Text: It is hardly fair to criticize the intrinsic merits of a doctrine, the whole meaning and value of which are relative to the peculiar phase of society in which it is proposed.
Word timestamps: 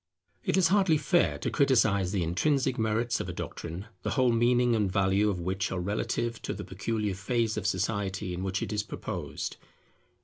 It 0.43 0.57
is 0.57 0.69
hardly 0.69 0.97
fair 0.97 1.37
to 1.37 1.51
criticize 1.51 2.11
the 2.11 2.23
intrinsic 2.23 2.79
merits 2.79 3.19
of 3.19 3.29
a 3.29 3.33
doctrine, 3.33 3.85
the 4.01 4.09
whole 4.09 4.31
meaning 4.31 4.75
and 4.75 4.91
value 4.91 5.29
of 5.29 5.39
which 5.39 5.71
are 5.71 5.79
relative 5.79 6.41
to 6.41 6.55
the 6.55 6.63
peculiar 6.65 7.13
phase 7.13 7.55
of 7.55 7.67
society 7.67 8.33
in 8.33 8.41
which 8.43 8.63
it 8.63 8.73
is 8.73 8.81
proposed. 8.81 9.57